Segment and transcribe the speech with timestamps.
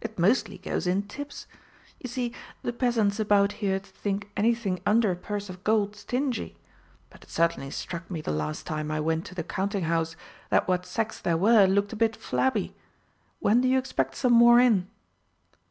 [0.00, 1.46] It mostly goes in tips.
[2.00, 6.56] You see, the peasants about here think anything under a purse of gold stingy.
[7.10, 10.16] But it certainly struck me the last time I went to the Counting house
[10.48, 12.74] that what sacks there were looked a bit flabby.
[13.40, 14.86] When do you expect some more in?"